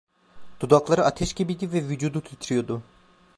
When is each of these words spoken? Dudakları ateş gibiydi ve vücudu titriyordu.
Dudakları 0.59 1.05
ateş 1.05 1.33
gibiydi 1.33 1.73
ve 1.73 1.87
vücudu 1.89 2.21
titriyordu. 2.21 2.81